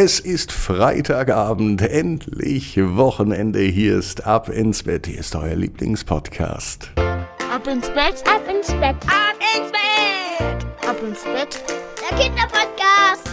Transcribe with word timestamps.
Es 0.00 0.20
ist 0.20 0.52
Freitagabend, 0.52 1.82
endlich 1.82 2.78
Wochenende. 2.80 3.58
Hier 3.58 3.98
ist 3.98 4.28
Ab 4.28 4.48
ins 4.48 4.84
Bett. 4.84 5.08
Hier 5.08 5.18
ist 5.18 5.34
euer 5.34 5.56
Lieblingspodcast. 5.56 6.92
Ab 6.94 7.66
ins 7.66 7.88
Bett, 7.88 8.22
ab 8.24 8.42
ins 8.48 8.68
Bett, 8.74 8.94
ab 9.08 9.34
ins 9.56 9.72
Bett, 9.72 10.88
ab 10.88 10.96
ins 11.04 11.24
Bett. 11.24 11.64
Der 12.00 12.16
Kinderpodcast. 12.16 13.28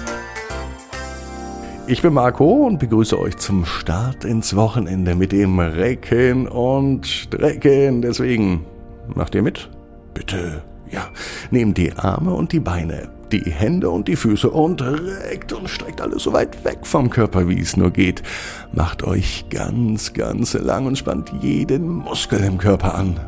Ich 1.86 2.02
bin 2.02 2.16
Marco 2.16 2.66
und 2.66 2.80
begrüße 2.80 3.20
euch 3.20 3.38
zum 3.38 3.64
Start 3.68 4.26
ins 4.26 4.56
Wochenende 4.56 5.14
mit 5.14 5.34
dem 5.34 5.60
Recken 5.60 6.48
und 6.48 7.06
Strecken. 7.06 8.02
Deswegen 8.02 8.66
macht 9.14 9.36
ihr 9.36 9.44
mit? 9.44 9.70
Bitte. 10.16 10.64
Ja, 10.90 11.10
nehmt 11.52 11.78
die 11.78 11.94
Arme 11.94 12.34
und 12.34 12.52
die 12.54 12.60
Beine 12.60 13.12
die 13.40 13.52
Hände 13.52 13.90
und 13.90 14.08
die 14.08 14.16
Füße 14.16 14.50
und 14.50 14.82
reckt 14.82 15.54
und 15.54 15.70
streckt 15.70 16.02
alles 16.02 16.24
so 16.24 16.34
weit 16.34 16.64
weg 16.64 16.80
vom 16.84 17.10
Körper, 17.10 17.48
wie 17.50 17.60
es 17.60 17.76
nur 17.76 17.92
geht. 17.92 18.24
Macht 18.72 19.04
euch 19.04 19.46
ganz, 19.50 20.14
ganz 20.14 20.54
lang 20.54 20.86
und 20.86 20.98
spannt 20.98 21.32
jeden 21.42 21.88
Muskel 21.88 22.44
im 22.44 22.58
Körper 22.58 22.96
an. 22.96 23.20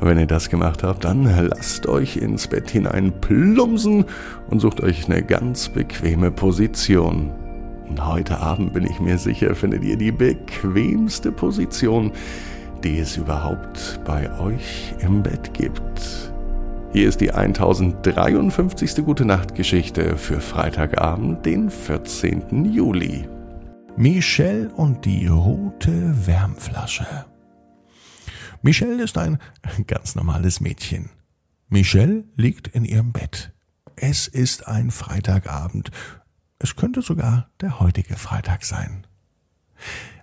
Wenn 0.00 0.18
ihr 0.18 0.26
das 0.26 0.50
gemacht 0.50 0.82
habt, 0.82 1.04
dann 1.04 1.24
lasst 1.48 1.86
euch 1.86 2.16
ins 2.16 2.46
Bett 2.46 2.70
hinein 2.70 3.12
plumpsen 3.20 4.04
und 4.50 4.60
sucht 4.60 4.82
euch 4.82 5.06
eine 5.06 5.22
ganz 5.22 5.68
bequeme 5.68 6.30
Position. 6.30 7.30
Und 7.88 8.06
heute 8.06 8.38
Abend 8.38 8.72
bin 8.72 8.84
ich 8.84 9.00
mir 9.00 9.18
sicher, 9.18 9.54
findet 9.54 9.84
ihr 9.84 9.96
die 9.96 10.12
bequemste 10.12 11.32
Position, 11.32 12.12
die 12.82 12.98
es 12.98 13.16
überhaupt 13.16 14.00
bei 14.04 14.30
euch 14.40 14.94
im 15.00 15.22
Bett 15.22 15.54
gibt. 15.54 16.33
Hier 16.94 17.08
ist 17.08 17.20
die 17.20 17.32
1053. 17.32 19.04
Gute 19.04 19.24
Nacht 19.24 19.56
Geschichte 19.56 20.16
für 20.16 20.40
Freitagabend, 20.40 21.44
den 21.44 21.68
14. 21.68 22.72
Juli. 22.72 23.28
Michelle 23.96 24.68
und 24.68 25.04
die 25.04 25.26
rote 25.26 26.14
Wärmflasche. 26.28 27.26
Michelle 28.62 29.02
ist 29.02 29.18
ein 29.18 29.40
ganz 29.88 30.14
normales 30.14 30.60
Mädchen. 30.60 31.10
Michelle 31.68 32.26
liegt 32.36 32.68
in 32.68 32.84
ihrem 32.84 33.10
Bett. 33.10 33.52
Es 33.96 34.28
ist 34.28 34.68
ein 34.68 34.92
Freitagabend. 34.92 35.90
Es 36.60 36.76
könnte 36.76 37.02
sogar 37.02 37.50
der 37.60 37.80
heutige 37.80 38.14
Freitag 38.14 38.64
sein. 38.64 39.04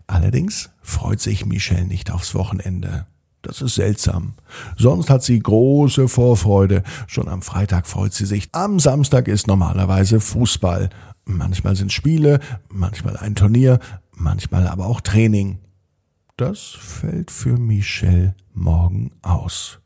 Allerdings 0.08 0.70
freut 0.81 1.20
sich 1.20 1.46
Michelle 1.46 1.86
nicht 1.86 2.12
aufs 2.12 2.34
Wochenende. 2.34 3.08
Das 3.42 3.61
ist 3.61 3.75
seltsam. 3.75 4.34
Sonst 4.78 5.09
hat 5.09 5.23
sie 5.23 5.39
große 5.39 6.08
Vorfreude. 6.08 6.84
Schon 7.08 7.28
am 7.28 7.42
Freitag 7.42 7.88
freut 7.88 8.14
sie 8.14 8.25
sich. 8.25 8.50
Am 8.52 8.80
Samstag 8.80 9.28
ist 9.28 9.47
normalerweise 9.47 10.20
Fußball. 10.20 10.89
Manchmal 11.25 11.75
sind 11.75 11.92
Spiele, 11.92 12.39
manchmal 12.69 13.17
ein 13.17 13.36
Turnier, 13.36 13.80
manchmal 14.12 14.67
aber 14.67 14.86
auch 14.86 15.02
Training. 15.02 15.59
Das 16.38 16.59
fällt 16.59 17.31
für 17.31 17.58
Michelle 17.58 18.36
morgen 18.53 19.12
aus. 19.22 19.80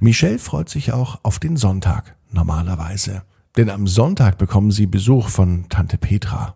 Michelle 0.00 0.38
freut 0.38 0.68
sich 0.68 0.92
auch 0.92 1.20
auf 1.22 1.38
den 1.38 1.56
Sonntag, 1.56 2.16
normalerweise. 2.30 3.22
Denn 3.56 3.70
am 3.70 3.86
Sonntag 3.86 4.38
bekommen 4.38 4.70
sie 4.70 4.86
Besuch 4.86 5.28
von 5.28 5.68
Tante 5.68 5.98
Petra. 5.98 6.54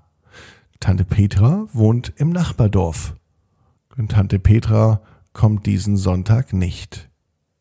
Tante 0.79 1.05
Petra 1.05 1.67
wohnt 1.73 2.13
im 2.17 2.31
Nachbardorf. 2.31 3.15
Und 3.97 4.13
Tante 4.13 4.39
Petra 4.39 5.01
kommt 5.35 5.67
diesen 5.67 5.99
Sonntag 5.99 6.55
nicht. 6.55 7.11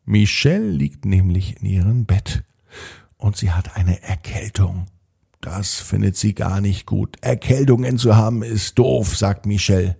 Michelle 0.06 0.70
liegt 0.70 1.04
nämlich 1.04 1.60
in 1.60 1.66
ihrem 1.66 2.06
Bett 2.06 2.44
und 3.18 3.36
sie 3.36 3.50
hat 3.50 3.76
eine 3.76 4.02
Erkältung. 4.02 4.86
Das 5.42 5.74
findet 5.80 6.16
sie 6.16 6.34
gar 6.34 6.62
nicht 6.62 6.86
gut. 6.86 7.16
Erkältungen 7.20 7.98
zu 7.98 8.16
haben 8.16 8.42
ist 8.42 8.78
doof, 8.78 9.14
sagt 9.14 9.44
Michelle. 9.44 9.98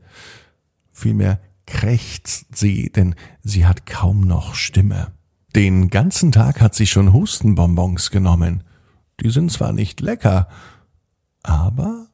Vielmehr 0.91 1.41
krächzt 1.67 2.57
sie, 2.57 2.91
denn 2.91 3.15
sie 3.43 3.67
hat 3.67 3.85
kaum 3.85 4.23
noch 4.23 4.55
Stimme. 4.55 5.13
Den 5.55 5.91
ganzen 5.91 6.33
Tag 6.33 6.61
hat 6.61 6.75
sie 6.75 6.87
schon 6.87 7.13
Hustenbonbons 7.13 8.11
genommen. 8.11 8.65
Die 9.21 9.31
sind 9.31 9.53
zwar 9.53 9.73
nicht 9.73 10.01
lecker, 10.01 10.49
aber 11.43 12.07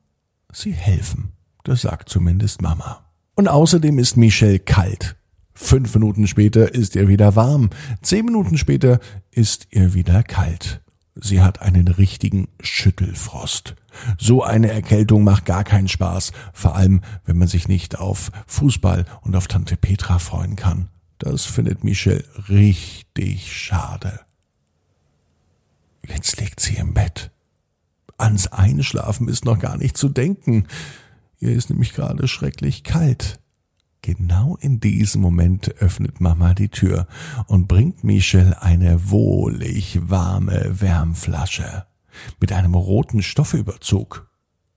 sie 0.52 0.72
helfen. 0.72 1.32
Das 1.64 1.82
sagt 1.82 2.08
zumindest 2.08 2.62
Mama. 2.62 3.04
Und 3.34 3.48
außerdem 3.48 3.98
ist 3.98 4.16
Michelle 4.16 4.58
kalt. 4.58 5.16
Fünf 5.54 5.94
Minuten 5.94 6.26
später 6.26 6.74
ist 6.74 6.96
ihr 6.96 7.08
wieder 7.08 7.36
warm. 7.36 7.70
Zehn 8.02 8.24
Minuten 8.24 8.58
später 8.58 9.00
ist 9.30 9.68
ihr 9.70 9.94
wieder 9.94 10.22
kalt. 10.22 10.80
Sie 11.14 11.42
hat 11.42 11.60
einen 11.60 11.88
richtigen 11.88 12.48
Schüttelfrost. 12.60 13.74
So 14.18 14.42
eine 14.42 14.70
Erkältung 14.70 15.24
macht 15.24 15.44
gar 15.44 15.64
keinen 15.64 15.88
Spaß, 15.88 16.32
vor 16.52 16.76
allem 16.76 17.02
wenn 17.24 17.36
man 17.36 17.48
sich 17.48 17.68
nicht 17.68 17.98
auf 17.98 18.30
Fußball 18.46 19.04
und 19.22 19.36
auf 19.36 19.48
Tante 19.48 19.76
Petra 19.76 20.18
freuen 20.18 20.56
kann. 20.56 20.88
Das 21.18 21.44
findet 21.44 21.84
Michelle 21.84 22.24
richtig 22.48 23.54
schade. 23.54 24.20
Jetzt 26.06 26.40
liegt 26.40 26.60
sie 26.60 26.76
im 26.76 26.94
Bett. 26.94 27.30
Ans 28.16 28.46
Einschlafen 28.48 29.28
ist 29.28 29.44
noch 29.44 29.58
gar 29.58 29.76
nicht 29.76 29.96
zu 29.96 30.08
denken. 30.08 30.66
Ihr 31.38 31.52
ist 31.52 31.70
nämlich 31.70 31.92
gerade 31.92 32.28
schrecklich 32.28 32.84
kalt. 32.84 33.39
Genau 34.02 34.56
in 34.60 34.80
diesem 34.80 35.20
Moment 35.20 35.76
öffnet 35.76 36.20
Mama 36.20 36.54
die 36.54 36.70
Tür 36.70 37.06
und 37.46 37.68
bringt 37.68 38.02
Michel 38.02 38.54
eine 38.54 39.10
wohlig 39.10 39.98
warme 40.02 40.80
Wärmflasche 40.80 41.86
mit 42.40 42.52
einem 42.52 42.74
roten 42.74 43.22
Stoffüberzug. 43.22 44.30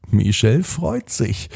Michel 0.09 0.63
freut 0.63 1.09
sich 1.09 1.49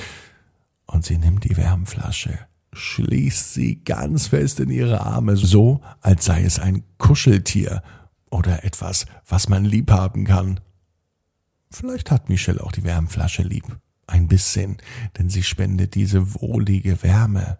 und 0.85 1.03
sie 1.03 1.17
nimmt 1.17 1.44
die 1.44 1.57
Wärmflasche, 1.57 2.39
schließt 2.72 3.53
sie 3.53 3.84
ganz 3.84 4.28
fest 4.28 4.61
in 4.61 4.69
ihre 4.69 5.01
Arme, 5.01 5.35
so 5.35 5.81
als 5.99 6.25
sei 6.25 6.44
es 6.44 6.59
ein 6.59 6.84
Kuscheltier 6.97 7.84
oder 8.29 8.63
etwas, 8.63 9.05
was 9.28 9.49
man 9.49 9.66
lieb 9.66 9.91
haben 9.91 10.23
kann. 10.23 10.61
Vielleicht 11.69 12.11
hat 12.11 12.29
Michel 12.29 12.59
auch 12.59 12.72
die 12.72 12.85
Wärmflasche 12.85 13.44
lieb. 13.44 13.78
Ein 14.07 14.28
bisschen, 14.28 14.78
denn 15.18 15.29
sie 15.29 15.44
spendet 15.44 15.95
diese 15.95 16.34
wohlige 16.35 17.03
Wärme. 17.03 17.59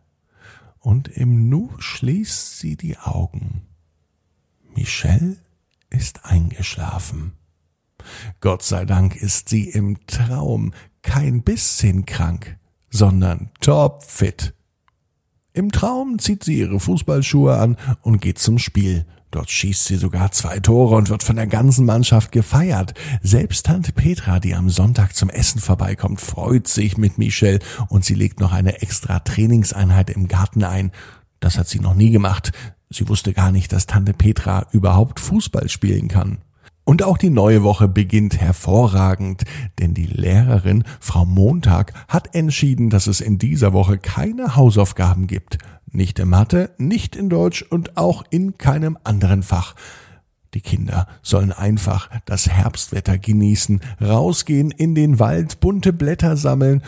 Und 0.80 1.10
im 1.10 1.50
Nu 1.50 1.72
schließt 1.78 2.60
sie 2.60 2.78
die 2.78 2.98
Augen. 2.98 3.68
Michelle 4.74 5.38
ist 5.90 6.26
eingeschlafen. 6.26 7.34
Gott 8.40 8.64
sei 8.64 8.86
Dank 8.86 9.16
ist 9.16 9.50
sie 9.50 9.70
im 9.70 10.06
Traum 10.08 10.74
kein 11.02 11.44
bisschen 11.44 12.06
krank, 12.06 12.58
sondern 12.90 13.52
topfit. 13.60 14.54
Im 15.54 15.72
Traum 15.72 16.20
zieht 16.20 16.44
sie 16.44 16.60
ihre 16.60 16.80
Fußballschuhe 16.80 17.58
an 17.58 17.78
und 18.02 18.22
geht 18.22 18.40
zum 18.40 18.60
Spiel. 18.60 19.06
Dort 19.32 19.50
schießt 19.50 19.86
sie 19.86 19.98
sogar 19.98 20.32
zwei 20.32 20.60
Tore 20.60 20.96
und 20.96 21.10
wird 21.10 21.22
von 21.22 21.36
der 21.36 21.48
ganzen 21.48 21.86
Mannschaft 21.86 22.32
gefeiert. 22.32 22.94
Selbst 23.22 23.66
Tante 23.66 23.92
Petra, 23.92 24.40
die 24.40 24.56
am 24.56 24.70
Sonntag 24.70 25.16
zum 25.16 25.30
Essen 25.30 25.60
vorbeikommt, 25.60 26.22
freut 26.22 26.68
sich 26.68 26.98
mit 26.98 27.18
Michelle 27.18 27.60
und 27.90 28.06
sie 28.06 28.16
legt 28.16 28.40
noch 28.40 28.54
eine 28.54 28.82
extra 28.82 29.20
Trainingseinheit 29.20 30.10
im 30.10 30.28
Garten 30.28 30.64
ein. 30.64 30.92
Das 31.40 31.58
hat 31.58 31.68
sie 31.68 31.80
noch 31.80 31.94
nie 31.94 32.12
gemacht. 32.12 32.52
Sie 32.90 33.08
wusste 33.10 33.34
gar 33.34 33.52
nicht, 33.52 33.74
dass 33.74 33.86
Tante 33.86 34.14
Petra 34.14 34.68
überhaupt 34.72 35.20
Fußball 35.20 35.68
spielen 35.68 36.08
kann. 36.08 36.38
Und 36.86 37.04
auch 37.04 37.18
die 37.18 37.30
neue 37.30 37.64
Woche 37.64 37.90
beginnt 37.90 38.40
hervorragend, 38.40 39.44
denn 39.78 39.94
die 39.94 40.06
Lehrerin 40.06 40.86
Frau 41.02 41.26
Montag 41.26 41.92
hat 42.08 42.34
entschieden, 42.34 42.90
dass 42.90 43.08
es 43.08 43.20
in 43.20 43.38
dieser 43.38 43.74
Woche 43.74 43.98
keine 43.98 44.56
Hausaufgaben 44.56 45.28
gibt. 45.28 45.58
Nicht 45.98 46.20
in 46.20 46.30
Mathe, 46.30 46.76
nicht 46.78 47.16
in 47.16 47.28
Deutsch 47.28 47.64
und 47.64 47.98
auch 47.98 48.24
in 48.30 48.60
keinem 48.60 49.00
anderen 49.04 49.42
Fach. 49.42 49.74
Die 50.54 50.62
Kinder 50.62 51.08
sollen 51.24 51.52
einfach 51.52 52.12
das 52.26 52.48
Herbstwetter 52.48 53.18
genießen, 53.18 53.82
rausgehen 54.00 54.70
in 54.70 54.94
den 54.94 55.18
Wald, 55.18 55.60
bunte 55.60 55.94
Blätter 55.94 56.38
sammeln 56.38 56.84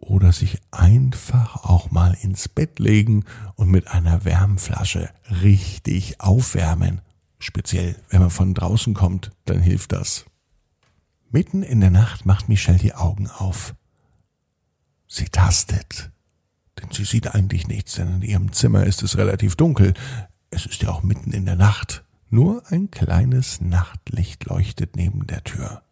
oder 0.00 0.32
sich 0.32 0.58
einfach 0.72 1.62
auch 1.62 1.92
mal 1.92 2.16
ins 2.22 2.48
Bett 2.48 2.80
legen 2.80 3.24
und 3.54 3.70
mit 3.70 3.86
einer 3.86 4.24
Wärmflasche 4.24 5.10
richtig 5.40 6.20
aufwärmen. 6.20 7.02
Speziell, 7.38 7.94
wenn 8.08 8.18
man 8.18 8.30
von 8.30 8.52
draußen 8.52 8.94
kommt, 8.94 9.30
dann 9.44 9.60
hilft 9.60 9.92
das. 9.92 10.24
Mitten 11.30 11.62
in 11.62 11.80
der 11.80 11.92
Nacht 11.92 12.26
macht 12.26 12.48
Michelle 12.48 12.78
die 12.78 12.94
Augen 12.94 13.28
auf. 13.28 13.76
Sie 15.06 15.26
tastet 15.26 16.10
denn 16.80 16.90
sie 16.90 17.04
sieht 17.04 17.34
eigentlich 17.34 17.68
nichts, 17.68 17.94
denn 17.94 18.16
in 18.16 18.22
ihrem 18.22 18.52
Zimmer 18.52 18.84
ist 18.84 19.02
es 19.02 19.16
relativ 19.16 19.56
dunkel. 19.56 19.94
Es 20.50 20.66
ist 20.66 20.82
ja 20.82 20.90
auch 20.90 21.02
mitten 21.02 21.32
in 21.32 21.46
der 21.46 21.56
Nacht. 21.56 22.04
Nur 22.30 22.62
ein 22.70 22.90
kleines 22.90 23.60
Nachtlicht 23.60 24.44
leuchtet 24.44 24.96
neben 24.96 25.26
der 25.26 25.44
Tür. 25.44 25.82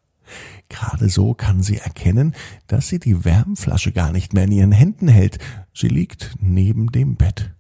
Gerade 0.69 1.09
so 1.09 1.35
kann 1.35 1.63
sie 1.63 1.79
erkennen, 1.79 2.35
dass 2.67 2.89
sie 2.89 2.99
die 2.99 3.25
Wärmflasche 3.25 3.93
gar 3.93 4.13
nicht 4.13 4.33
mehr 4.33 4.45
in 4.45 4.53
ihren 4.53 4.73
Händen 4.73 5.09
hält. 5.09 5.39
Sie 5.75 5.89
liegt 5.89 6.35
neben 6.41 6.91
dem 6.91 7.17
Bett. 7.17 7.51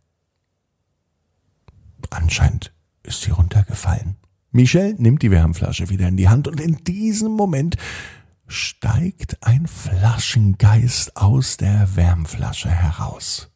Anscheinend 2.10 2.72
ist 3.02 3.22
sie 3.22 3.30
runtergefallen. 3.30 4.16
Michelle 4.50 4.94
nimmt 4.94 5.22
die 5.22 5.30
Wärmflasche 5.30 5.88
wieder 5.88 6.08
in 6.08 6.16
die 6.16 6.28
Hand 6.28 6.46
und 6.46 6.60
in 6.60 6.84
diesem 6.84 7.32
Moment 7.32 7.76
steigt 8.52 9.38
ein 9.40 9.66
Flaschengeist 9.66 11.16
aus 11.16 11.56
der 11.56 11.96
Wärmflasche 11.96 12.70
heraus. 12.70 13.50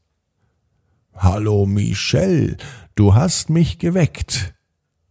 Hallo 1.15 1.67
Michel, 1.67 2.57
du 2.95 3.15
hast 3.15 3.51
mich 3.51 3.79
geweckt. 3.79 4.55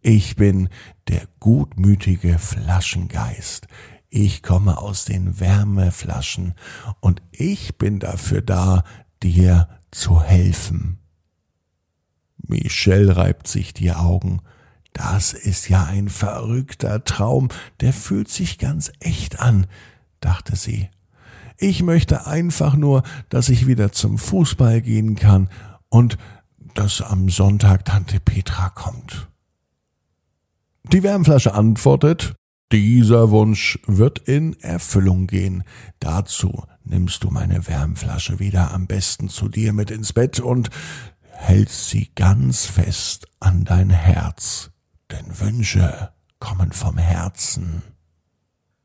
Ich 0.02 0.36
bin 0.36 0.68
der 1.08 1.28
gutmütige 1.40 2.38
Flaschengeist. 2.38 3.68
Ich 4.08 4.42
komme 4.42 4.78
aus 4.78 5.04
den 5.04 5.38
Wärmeflaschen 5.40 6.54
und 7.00 7.22
ich 7.30 7.78
bin 7.78 8.00
dafür 8.00 8.42
da, 8.42 8.84
dir 9.22 9.68
zu 9.90 10.20
helfen. 10.20 10.98
Michelle 12.38 13.16
reibt 13.16 13.46
sich 13.46 13.72
die 13.72 13.92
Augen. 13.92 14.42
Das 14.96 15.34
ist 15.34 15.68
ja 15.68 15.84
ein 15.84 16.08
verrückter 16.08 17.04
Traum, 17.04 17.48
der 17.82 17.92
fühlt 17.92 18.30
sich 18.30 18.56
ganz 18.56 18.90
echt 18.98 19.40
an, 19.40 19.66
dachte 20.20 20.56
sie. 20.56 20.88
Ich 21.58 21.82
möchte 21.82 22.26
einfach 22.26 22.76
nur, 22.76 23.02
dass 23.28 23.50
ich 23.50 23.66
wieder 23.66 23.92
zum 23.92 24.16
Fußball 24.16 24.80
gehen 24.80 25.14
kann 25.14 25.50
und 25.90 26.16
dass 26.72 27.02
am 27.02 27.28
Sonntag 27.28 27.84
Tante 27.84 28.20
Petra 28.20 28.70
kommt. 28.70 29.28
Die 30.90 31.02
Wärmflasche 31.02 31.52
antwortet, 31.52 32.34
dieser 32.72 33.30
Wunsch 33.30 33.78
wird 33.86 34.20
in 34.20 34.58
Erfüllung 34.60 35.26
gehen. 35.26 35.64
Dazu 36.00 36.64
nimmst 36.84 37.22
du 37.22 37.28
meine 37.28 37.66
Wärmflasche 37.68 38.38
wieder 38.38 38.72
am 38.72 38.86
besten 38.86 39.28
zu 39.28 39.50
dir 39.50 39.74
mit 39.74 39.90
ins 39.90 40.14
Bett 40.14 40.40
und 40.40 40.70
hältst 41.32 41.90
sie 41.90 42.10
ganz 42.14 42.64
fest 42.64 43.26
an 43.40 43.64
dein 43.64 43.90
Herz. 43.90 44.70
Denn 45.10 45.38
Wünsche 45.40 46.10
kommen 46.38 46.72
vom 46.72 46.98
Herzen. 46.98 47.82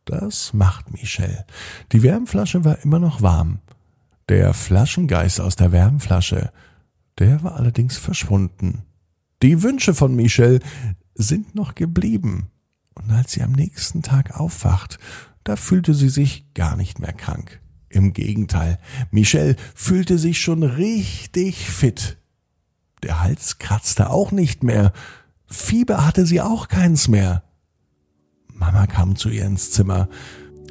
Das 0.06 0.54
macht 0.54 0.92
Michel. 0.92 1.46
Die 1.92 2.04
Wärmflasche 2.04 2.64
war 2.66 2.80
immer 2.80 3.00
noch 3.00 3.22
warm. 3.22 3.60
Der 4.30 4.54
Flaschengeist 4.54 5.42
aus 5.42 5.56
der 5.56 5.72
Wärmflasche, 5.72 6.52
der 7.20 7.44
war 7.44 7.56
allerdings 7.56 7.98
verschwunden. 7.98 8.84
Die 9.42 9.64
Wünsche 9.64 9.94
von 9.94 10.16
Michel 10.16 10.60
sind 11.16 11.56
noch 11.56 11.76
geblieben. 11.76 12.50
Und 12.94 13.12
als 13.12 13.34
sie 13.34 13.42
am 13.42 13.52
nächsten 13.52 14.02
Tag 14.02 14.40
aufwacht, 14.40 15.00
da 15.44 15.56
fühlte 15.56 15.94
sie 15.94 16.10
sich 16.10 16.54
gar 16.54 16.76
nicht 16.76 17.00
mehr 17.00 17.14
krank. 17.14 17.62
Im 17.90 18.14
Gegenteil, 18.14 18.78
Michelle 19.10 19.56
fühlte 19.76 20.18
sich 20.18 20.40
schon 20.40 20.64
richtig 20.64 21.70
fit. 21.70 22.18
Der 23.04 23.22
Hals 23.22 23.58
kratzte 23.58 24.10
auch 24.10 24.32
nicht 24.32 24.64
mehr. 24.64 24.94
Fieber 25.52 26.06
hatte 26.06 26.26
sie 26.26 26.40
auch 26.40 26.70
keins 26.70 27.10
mehr. 27.10 27.44
Mama 28.54 28.88
kam 28.88 29.18
zu 29.18 29.30
ihr 29.30 29.46
ins 29.46 29.72
Zimmer 29.72 30.08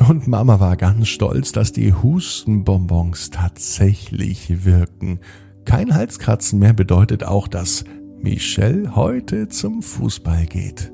und 0.09 0.27
Mama 0.27 0.59
war 0.59 0.77
ganz 0.77 1.09
stolz, 1.09 1.53
dass 1.53 1.73
die 1.73 1.93
Hustenbonbons 1.93 3.29
tatsächlich 3.29 4.65
wirken. 4.65 5.21
Kein 5.67 5.95
Halskratzen 5.95 6.59
mehr 6.59 6.73
bedeutet 6.73 7.25
auch, 7.25 7.47
dass 7.47 7.85
Michelle 8.23 8.97
heute 8.97 9.49
zum 9.49 9.83
Fußball 9.83 10.47
geht. 10.47 10.91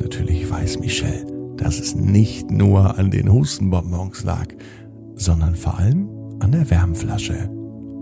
Natürlich 0.00 0.48
weiß 0.48 0.78
Michelle, 0.78 1.26
dass 1.56 1.80
es 1.80 1.96
nicht 1.96 2.50
nur 2.52 2.96
an 2.96 3.10
den 3.10 3.32
Hustenbonbons 3.32 4.22
lag, 4.22 4.46
sondern 5.16 5.56
vor 5.56 5.78
allem 5.78 6.08
an 6.38 6.52
der 6.52 6.70
Wärmflasche 6.70 7.50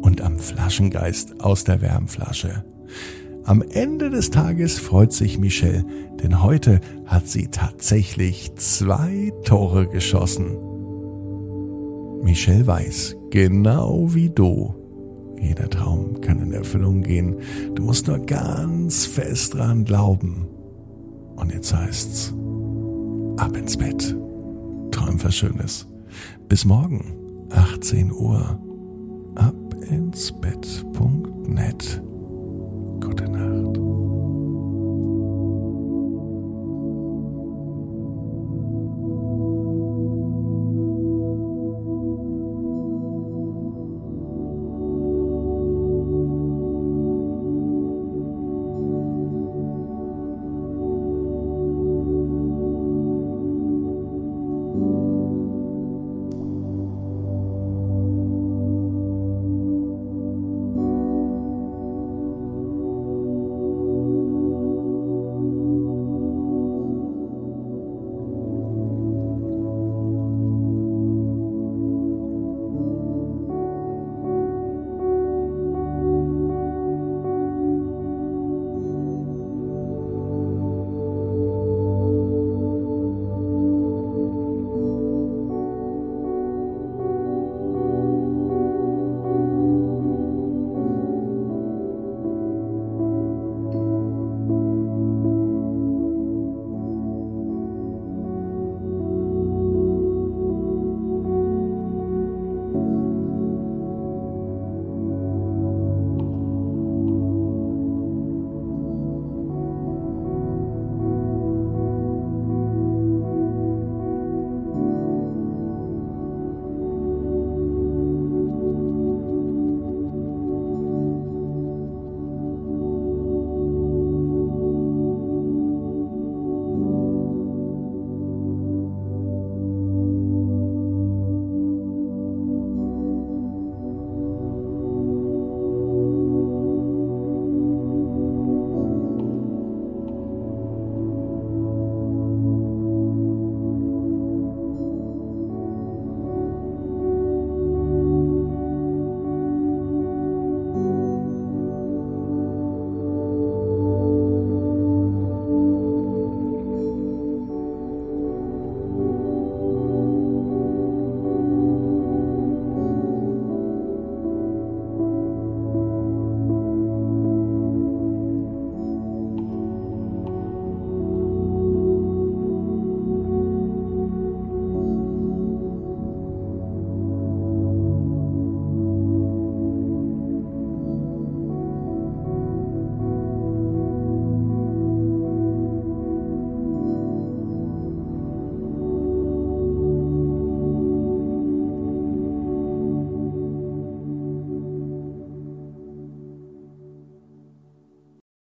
und 0.02 0.20
am 0.20 0.38
Flaschengeist 0.38 1.40
aus 1.40 1.64
der 1.64 1.80
Wärmflasche. 1.80 2.64
Am 3.46 3.62
Ende 3.62 4.10
des 4.10 4.30
Tages 4.30 4.80
freut 4.80 5.12
sich 5.12 5.38
Michelle, 5.38 5.84
denn 6.20 6.42
heute 6.42 6.80
hat 7.04 7.28
sie 7.28 7.46
tatsächlich 7.46 8.52
zwei 8.56 9.32
Tore 9.44 9.86
geschossen. 9.86 10.58
Michelle 12.24 12.66
weiß, 12.66 13.16
genau 13.30 14.12
wie 14.12 14.30
du, 14.30 14.74
jeder 15.40 15.70
Traum 15.70 16.20
kann 16.20 16.40
in 16.40 16.52
Erfüllung 16.52 17.02
gehen. 17.02 17.36
Du 17.76 17.84
musst 17.84 18.08
nur 18.08 18.18
ganz 18.18 19.06
fest 19.06 19.54
dran 19.54 19.84
glauben. 19.84 20.48
Und 21.36 21.52
jetzt 21.52 21.72
heißt's, 21.72 22.34
ab 23.36 23.56
ins 23.56 23.76
Bett. 23.76 24.16
Träum 24.90 25.22
was 25.22 25.36
Schönes. 25.36 25.86
Bis 26.48 26.64
morgen, 26.64 27.14
18 27.50 28.10
Uhr. 28.10 28.58
Ab 29.36 29.54
ins 29.88 30.32
Bett.net. 30.32 32.02
Gute 33.26 33.38
Nacht. 33.38 33.65